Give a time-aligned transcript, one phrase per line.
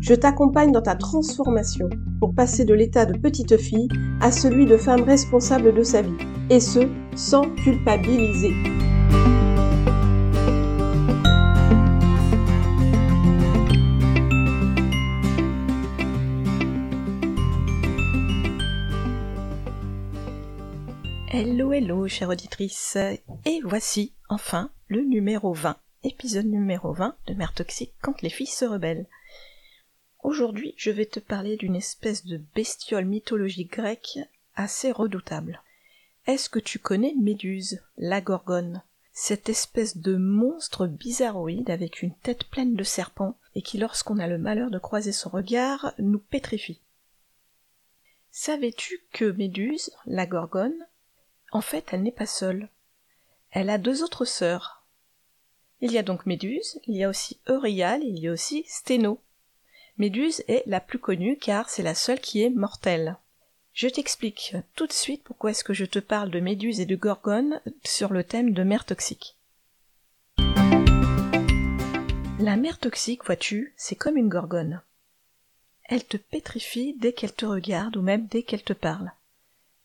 [0.00, 1.88] Je t'accompagne dans ta transformation
[2.20, 3.88] pour passer de l'état de petite fille
[4.20, 6.16] à celui de femme responsable de sa vie,
[6.50, 8.52] et ce, sans culpabiliser.
[21.32, 22.96] Hello, hello, chère auditrice.
[23.44, 28.46] Et voici, enfin, le numéro 20, épisode numéro 20 de Mère Toxique quand les filles
[28.46, 29.06] se rebellent.
[30.26, 34.18] Aujourd'hui, je vais te parler d'une espèce de bestiole mythologique grecque
[34.56, 35.62] assez redoutable.
[36.26, 38.82] Est-ce que tu connais Méduse, la gorgone?
[39.12, 44.26] Cette espèce de monstre bizarroïde avec une tête pleine de serpents et qui, lorsqu'on a
[44.26, 46.80] le malheur de croiser son regard, nous pétrifie.
[48.32, 50.88] Savais-tu que Méduse, la gorgone,
[51.52, 52.68] en fait, elle n'est pas seule.
[53.52, 54.84] Elle a deux autres sœurs.
[55.80, 59.20] Il y a donc Méduse, il y a aussi Euryale il y a aussi Sténo.
[59.98, 63.16] Méduse est la plus connue car c'est la seule qui est mortelle.
[63.72, 66.96] Je t'explique tout de suite pourquoi est-ce que je te parle de Méduse et de
[66.96, 69.36] Gorgone sur le thème de mer toxique.
[72.38, 74.82] La mer toxique, vois-tu, c'est comme une gorgone.
[75.84, 79.12] Elle te pétrifie dès qu'elle te regarde ou même dès qu'elle te parle.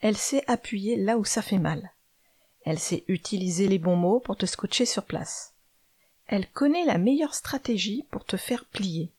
[0.00, 1.90] Elle sait appuyer là où ça fait mal.
[2.64, 5.54] Elle sait utiliser les bons mots pour te scotcher sur place.
[6.28, 9.10] Elle connaît la meilleure stratégie pour te faire plier.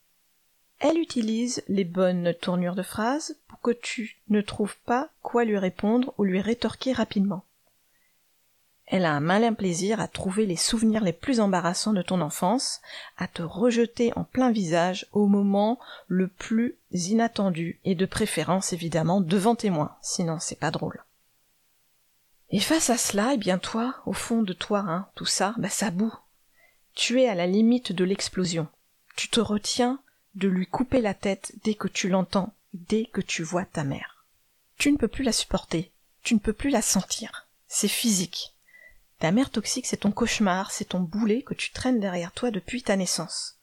[0.80, 5.58] Elle utilise les bonnes tournures de phrases pour que tu ne trouves pas quoi lui
[5.58, 7.44] répondre ou lui rétorquer rapidement.
[8.90, 12.80] Elle a un malin plaisir à trouver les souvenirs les plus embarrassants de ton enfance,
[13.18, 19.20] à te rejeter en plein visage au moment le plus inattendu, et de préférence évidemment
[19.20, 21.04] devant témoin, sinon c'est pas drôle.
[22.50, 25.68] Et face à cela, eh bien toi, au fond de toi, hein, tout ça, bah
[25.68, 26.14] ça boue.
[26.94, 28.68] Tu es à la limite de l'explosion.
[29.16, 30.00] Tu te retiens
[30.38, 34.24] de lui couper la tête dès que tu l'entends, dès que tu vois ta mère.
[34.78, 35.90] Tu ne peux plus la supporter,
[36.22, 37.48] tu ne peux plus la sentir.
[37.66, 38.54] C'est physique.
[39.18, 42.82] Ta mère toxique, c'est ton cauchemar, c'est ton boulet que tu traînes derrière toi depuis
[42.82, 43.56] ta naissance.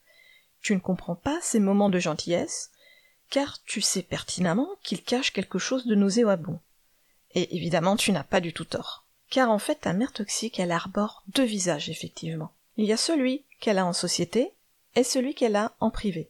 [0.61, 2.71] Tu ne comprends pas ces moments de gentillesse,
[3.29, 6.59] car tu sais pertinemment qu'il cache quelque chose de nauséabond.
[7.33, 9.05] Et évidemment, tu n'as pas du tout tort.
[9.29, 12.51] Car en fait, ta mère toxique, elle arbore deux visages, effectivement.
[12.75, 14.51] Il y a celui qu'elle a en société
[14.95, 16.29] et celui qu'elle a en privé.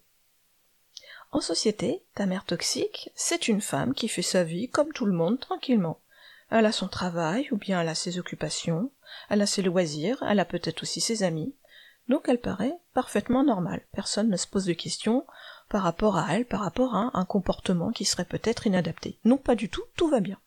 [1.32, 5.12] En société, ta mère toxique, c'est une femme qui fait sa vie comme tout le
[5.14, 6.00] monde tranquillement.
[6.50, 8.92] Elle a son travail, ou bien elle a ses occupations,
[9.30, 11.54] elle a ses loisirs, elle a peut-être aussi ses amis.
[12.08, 13.82] Donc elle paraît parfaitement normale.
[13.92, 15.26] Personne ne se pose de questions
[15.70, 19.18] par rapport à elle, par rapport à un comportement qui serait peut-être inadapté.
[19.26, 20.38] Non, pas du tout, tout va bien.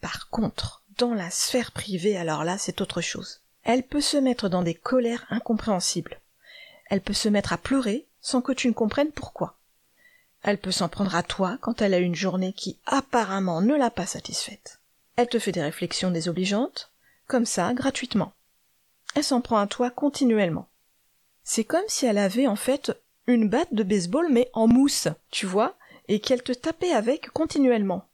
[0.00, 3.40] Par contre, dans la sphère privée, alors là, c'est autre chose.
[3.64, 6.20] Elle peut se mettre dans des colères incompréhensibles.
[6.90, 9.56] Elle peut se mettre à pleurer sans que tu ne comprennes pourquoi.
[10.42, 13.90] Elle peut s'en prendre à toi quand elle a une journée qui apparemment ne l'a
[13.90, 14.80] pas satisfaite.
[15.16, 16.90] Elle te fait des réflexions désobligeantes,
[17.26, 18.32] comme ça, gratuitement.
[19.14, 20.68] Elle s'en prend à toi continuellement.
[21.44, 22.92] C'est comme si elle avait en fait
[23.26, 25.76] une batte de baseball mais en mousse, tu vois,
[26.08, 28.08] et qu'elle te tapait avec continuellement.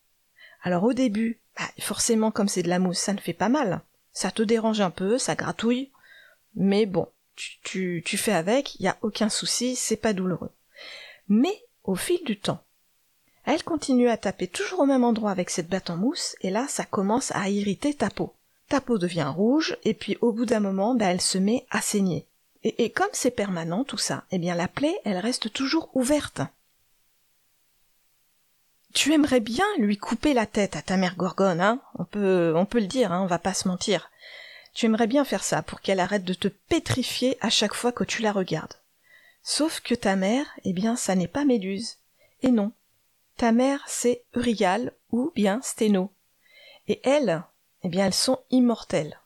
[0.63, 3.81] Alors au début, bah, forcément comme c'est de la mousse, ça ne fait pas mal.
[4.13, 5.91] Ça te dérange un peu, ça gratouille,
[6.55, 7.09] mais bon,
[7.63, 10.51] tu, fais avec, il n'y a aucun souci, c'est pas douloureux.
[11.29, 12.63] Mais au fil du temps.
[13.45, 16.67] Elle continue à taper toujours au même endroit avec cette batte en mousse, et là
[16.69, 18.35] ça commence à irriter ta peau.
[18.69, 21.81] Ta peau devient rouge, et puis au bout d'un moment, ben, elle se met à
[21.81, 22.27] saigner.
[22.63, 26.43] Et, comme c'est permanent tout ça, eh bien la plaie, elle reste toujours ouverte.
[28.93, 31.81] Tu aimerais bien lui couper la tête à ta mère Gorgone, hein?
[31.95, 34.11] On peut, on peut le dire, hein, on va pas se mentir.
[34.75, 38.05] Tu aimerais bien faire ça pour qu'elle arrête de te pétrifier à chaque fois que
[38.05, 38.75] tu la regardes.
[39.51, 41.97] Sauf que ta mère, eh bien, ça n'est pas Méduse.
[42.43, 42.71] Et non.
[43.39, 46.13] Ta mère, c'est Euryale ou bien Sténo.
[46.87, 47.43] Et elles,
[47.83, 49.19] eh bien, elles sont immortelles.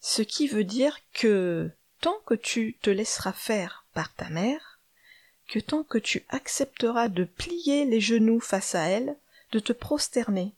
[0.00, 1.70] Ce qui veut dire que
[2.00, 4.80] tant que tu te laisseras faire par ta mère,
[5.46, 9.14] que tant que tu accepteras de plier les genoux face à elle,
[9.52, 10.54] de te prosterner,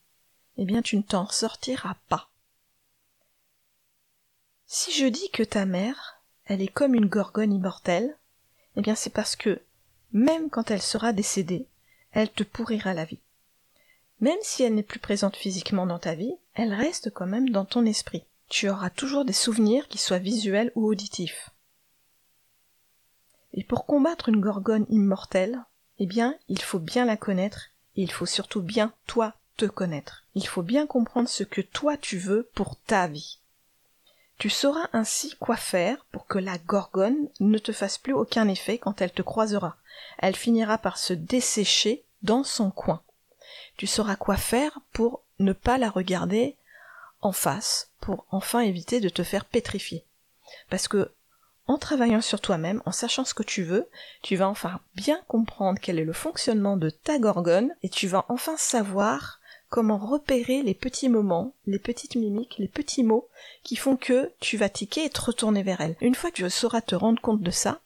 [0.59, 2.31] eh bien tu ne t'en sortiras pas.
[4.69, 8.17] Si je dis que ta mère, elle est comme une gorgone immortelle,
[8.77, 9.61] eh bien c'est parce que,
[10.13, 11.67] même quand elle sera décédée,
[12.13, 13.21] elle te pourrira la vie.
[14.21, 17.65] Même si elle n'est plus présente physiquement dans ta vie, elle reste quand même dans
[17.65, 18.25] ton esprit.
[18.49, 21.51] Tu auras toujours des souvenirs qui soient visuels ou auditifs.
[23.53, 25.65] Et pour combattre une gorgone immortelle,
[25.99, 30.25] eh bien, il faut bien la connaître et il faut surtout bien, toi, te connaître.
[30.35, 33.39] Il faut bien comprendre ce que toi tu veux pour ta vie.
[34.39, 38.79] Tu sauras ainsi quoi faire pour que la gorgone ne te fasse plus aucun effet
[38.79, 39.77] quand elle te croisera.
[40.19, 43.03] Elle finira par se dessécher dans son coin.
[43.77, 46.57] Tu sauras quoi faire pour ne pas la regarder
[47.23, 50.05] en face, pour enfin éviter de te faire pétrifier.
[50.69, 51.13] Parce que
[51.67, 53.89] en travaillant sur toi-même, en sachant ce que tu veux,
[54.23, 58.25] tu vas enfin bien comprendre quel est le fonctionnement de ta gorgone et tu vas
[58.29, 59.41] enfin savoir
[59.77, 63.29] comment repérer les petits moments, les petites mimiques, les petits mots
[63.63, 65.97] qui font que tu vas tiquer et te retourner vers elle.
[66.01, 67.81] Une fois que tu sauras te rendre compte de ça,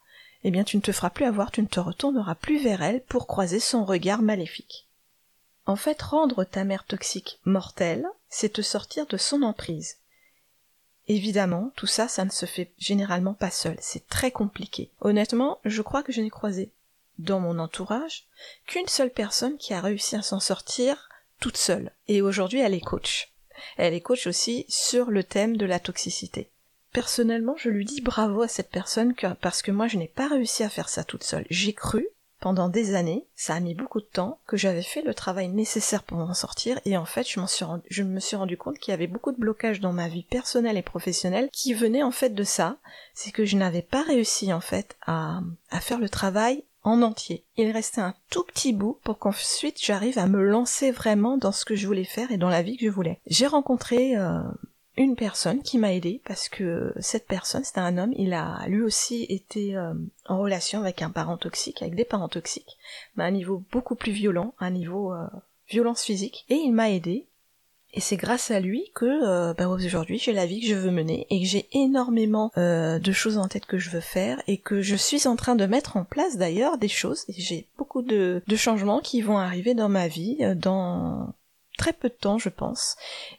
[0.44, 3.02] eh bien tu ne te feras plus avoir, tu ne te retourneras plus vers elle
[3.02, 4.86] pour croiser son regard maléfique.
[5.66, 9.96] En fait, rendre ta mère toxique mortelle, c'est te sortir de son emprise.
[11.08, 14.92] Évidemment, tout ça, ça ne se fait généralement pas seul, c'est très compliqué.
[15.00, 16.70] Honnêtement, je crois que je n'ai croisé
[17.18, 18.28] dans mon entourage
[18.68, 21.09] qu'une seule personne qui a réussi à s'en sortir
[21.40, 21.90] toute seule.
[22.08, 23.32] Et aujourd'hui, elle est coach.
[23.76, 26.50] Elle est coach aussi sur le thème de la toxicité.
[26.92, 30.64] Personnellement, je lui dis bravo à cette personne parce que moi, je n'ai pas réussi
[30.64, 31.46] à faire ça toute seule.
[31.48, 32.08] J'ai cru,
[32.40, 36.02] pendant des années, ça a mis beaucoup de temps, que j'avais fait le travail nécessaire
[36.02, 39.30] pour m'en sortir, et en fait, je, me suis rendu compte qu'il y avait beaucoup
[39.30, 42.78] de blocages dans ma vie personnelle et professionnelle qui venaient en fait de ça,
[43.14, 45.42] c'est que je n'avais pas réussi en fait à
[45.80, 47.44] faire le travail en entier.
[47.56, 51.64] Il restait un tout petit bout pour qu'ensuite j'arrive à me lancer vraiment dans ce
[51.64, 53.20] que je voulais faire et dans la vie que je voulais.
[53.26, 54.40] J'ai rencontré euh,
[54.96, 58.82] une personne qui m'a aidé parce que cette personne, c'était un homme, il a lui
[58.82, 59.94] aussi été euh,
[60.26, 62.78] en relation avec un parent toxique, avec des parents toxiques,
[63.16, 65.26] mais à un niveau beaucoup plus violent, un niveau euh,
[65.68, 67.26] violence physique, et il m'a aidé.
[67.92, 70.90] Et c'est grâce à lui que euh, bah, aujourd'hui j'ai la vie que je veux
[70.90, 74.80] mener et que j'ai énormément de choses en tête que je veux faire et que
[74.80, 77.24] je suis en train de mettre en place d'ailleurs des choses.
[77.28, 81.34] Et j'ai beaucoup de, de changements qui vont arriver dans ma vie dans
[81.80, 82.96] très peu de temps, je pense.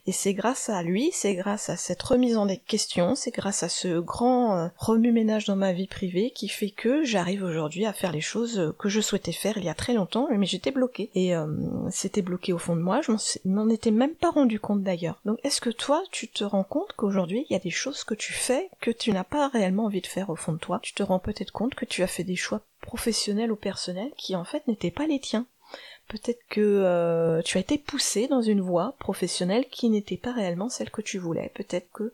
[0.08, 3.68] Et c'est grâce à lui, c'est grâce à cette remise en question, c'est grâce à
[3.68, 8.10] ce grand euh, remue-ménage dans ma vie privée qui fait que j'arrive aujourd'hui à faire
[8.10, 11.10] les choses que je souhaitais faire il y a très longtemps, mais j'étais bloquée.
[11.14, 11.46] Et euh,
[11.90, 13.12] c'était bloqué au fond de moi, je
[13.44, 15.20] m'en étais même pas rendu compte d'ailleurs.
[15.24, 18.14] Donc est-ce que toi, tu te rends compte qu'aujourd'hui, il y a des choses que
[18.14, 20.80] tu fais que tu n'as pas réellement envie de faire au fond de toi?
[20.82, 24.34] Tu te rends peut-être compte que tu as fait des choix professionnels ou personnels qui
[24.34, 25.46] en fait n'étaient pas les tiens?
[26.12, 30.68] Peut-être que euh, tu as été poussé dans une voie professionnelle qui n'était pas réellement
[30.68, 31.50] celle que tu voulais.
[31.54, 32.12] Peut-être que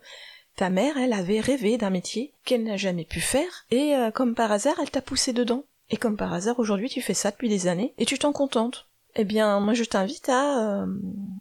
[0.55, 4.37] ta mère, elle avait rêvé d'un métier qu'elle n'a jamais pu faire, et euh, comme
[4.37, 5.65] par hasard, elle t'a poussé dedans.
[5.91, 8.87] Et comme par hasard, aujourd'hui, tu fais ça depuis des années, et tu t'en contentes.
[9.17, 10.87] Eh bien, moi, je t'invite à, euh,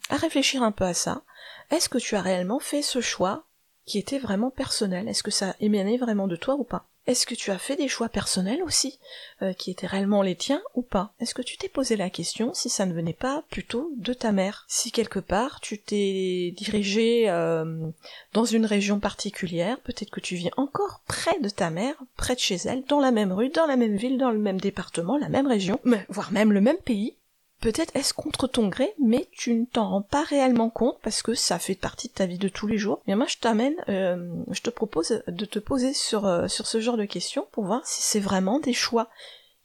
[0.09, 1.21] à réfléchir un peu à ça.
[1.69, 3.43] Est-ce que tu as réellement fait ce choix
[3.85, 5.07] qui était vraiment personnel?
[5.07, 6.87] Est-ce que ça émanait vraiment de toi ou pas?
[7.07, 8.99] Est-ce que tu as fait des choix personnels aussi,
[9.41, 11.13] euh, qui étaient réellement les tiens ou pas?
[11.19, 14.33] Est-ce que tu t'es posé la question si ça ne venait pas plutôt de ta
[14.33, 14.65] mère?
[14.67, 17.89] Si quelque part tu t'es dirigé euh,
[18.33, 22.39] dans une région particulière, peut-être que tu vis encore près de ta mère, près de
[22.39, 25.29] chez elle, dans la même rue, dans la même ville, dans le même département, la
[25.29, 25.79] même région,
[26.09, 27.15] voire même le même pays,
[27.59, 31.33] Peut-être est-ce contre ton gré, mais tu ne t'en rends pas réellement compte parce que
[31.33, 33.01] ça fait partie de ta vie de tous les jours.
[33.07, 36.79] Mais moi, je t'amène, euh, je te propose de te poser sur euh, sur ce
[36.79, 39.09] genre de questions pour voir si c'est vraiment des choix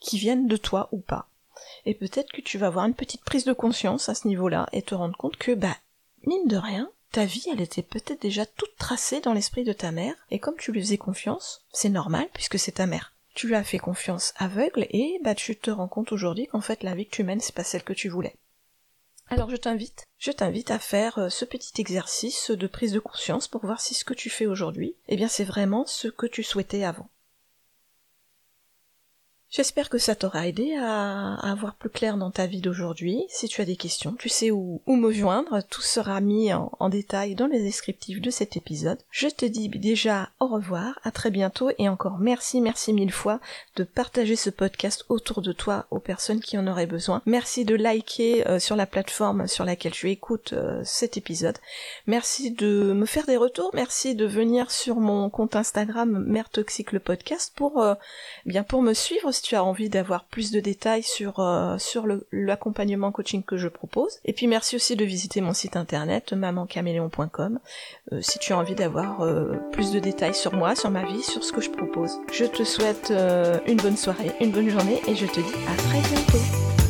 [0.01, 1.29] qui viennent de toi ou pas.
[1.85, 4.83] Et peut-être que tu vas avoir une petite prise de conscience à ce niveau-là et
[4.83, 5.77] te rendre compte que, bah,
[6.27, 9.93] mine de rien, ta vie, elle était peut-être déjà toute tracée dans l'esprit de ta
[9.93, 13.55] mère, et comme tu lui faisais confiance, c'est normal puisque c'est ta mère tu lui
[13.55, 17.07] as fait confiance aveugle et bah tu te rends compte aujourd'hui qu'en fait la vie
[17.07, 18.37] que tu mènes c'est pas celle que tu voulais.
[19.29, 23.49] Alors je t'invite, je t'invite à faire euh, ce petit exercice de prise de conscience
[23.49, 26.43] pour voir si ce que tu fais aujourd'hui, eh bien c'est vraiment ce que tu
[26.43, 27.09] souhaitais avant.
[29.53, 33.27] J'espère que ça t'aura aidé à, avoir plus clair dans ta vie d'aujourd'hui.
[33.29, 35.61] Si tu as des questions, tu sais où, me joindre.
[35.69, 38.99] Tout sera mis en, détail dans les descriptifs de cet épisode.
[39.11, 43.41] Je te dis déjà au revoir, à très bientôt et encore merci, merci mille fois
[43.77, 47.21] de partager ce podcast autour de toi aux personnes qui en auraient besoin.
[47.27, 51.59] Merci de liker euh, sur la plateforme sur laquelle tu écoutes euh, cet épisode.
[52.07, 53.71] Merci de me faire des retours.
[53.75, 57.95] Merci de venir sur mon compte Instagram Mère Toxique le podcast pour euh,
[58.47, 61.77] bien pour me suivre tu as envie d'avoir plus de détails sur, euh,
[62.33, 64.21] l'accompagnement coaching que je propose.
[64.25, 67.59] Et puis merci aussi de visiter mon site internet mamancaméléon.com
[68.13, 71.23] euh, si tu as envie d'avoir euh, plus de détails sur moi, sur ma vie,
[71.23, 72.19] sur ce que je propose.
[72.33, 73.13] Je te souhaite
[73.67, 76.82] une bonne soirée, une bonne journée et je te dis à très bientôt.